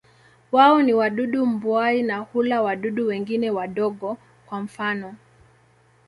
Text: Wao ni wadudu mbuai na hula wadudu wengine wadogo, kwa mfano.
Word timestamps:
Wao 0.51 0.81
ni 0.81 0.93
wadudu 0.93 1.45
mbuai 1.45 2.03
na 2.03 2.17
hula 2.19 2.61
wadudu 2.61 3.07
wengine 3.07 3.51
wadogo, 3.51 4.17
kwa 4.45 4.59
mfano. 4.61 5.15